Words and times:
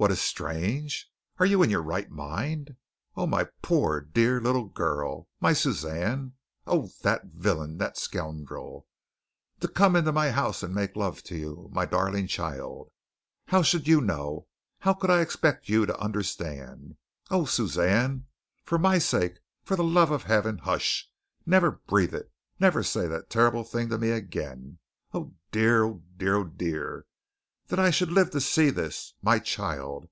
"What 0.00 0.12
is 0.12 0.20
strange? 0.20 1.10
Are 1.38 1.44
you 1.44 1.60
in 1.64 1.70
your 1.70 1.82
right 1.82 2.08
mind? 2.08 2.76
Oh, 3.16 3.26
my 3.26 3.48
poor, 3.62 4.00
dear 4.00 4.40
little 4.40 4.66
girl! 4.66 5.26
My 5.40 5.52
Suzanne! 5.52 6.34
Oh, 6.68 6.90
that 7.02 7.24
villain! 7.34 7.78
That 7.78 7.96
scoundrel! 7.98 8.86
To 9.58 9.66
come 9.66 9.96
into 9.96 10.12
my 10.12 10.30
house 10.30 10.62
and 10.62 10.72
make 10.72 10.94
love 10.94 11.24
to 11.24 11.36
you, 11.36 11.68
my 11.72 11.84
darling 11.84 12.28
child! 12.28 12.92
How 13.46 13.62
should 13.62 13.88
you 13.88 14.00
know? 14.00 14.46
How 14.78 14.92
could 14.94 15.10
I 15.10 15.20
expect 15.20 15.68
you 15.68 15.84
to 15.86 15.98
understand? 16.00 16.94
Oh, 17.28 17.44
Suzanne! 17.44 18.26
for 18.62 18.78
my 18.78 18.98
sake, 18.98 19.40
for 19.64 19.74
the 19.74 19.82
love 19.82 20.12
of 20.12 20.22
Heaven, 20.22 20.58
hush! 20.58 21.10
Never 21.44 21.72
breathe 21.72 22.14
it! 22.14 22.30
Never 22.60 22.84
say 22.84 23.08
that 23.08 23.30
terrible 23.30 23.64
thing 23.64 23.88
to 23.88 23.98
me 23.98 24.10
again! 24.12 24.78
Oh, 25.12 25.34
dear! 25.50 25.82
Oh, 25.86 26.02
dear! 26.16 26.36
Oh, 26.36 26.44
dear!!! 26.44 27.04
That 27.68 27.78
I 27.78 27.90
should 27.90 28.10
live 28.10 28.30
to 28.30 28.40
see 28.40 28.70
this! 28.70 29.12
My 29.20 29.38
child! 29.38 30.08